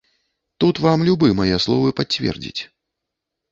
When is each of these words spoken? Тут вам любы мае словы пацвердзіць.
Тут 0.63 0.81
вам 0.85 1.03
любы 1.09 1.29
мае 1.41 1.61
словы 1.67 1.93
пацвердзіць. 2.01 2.61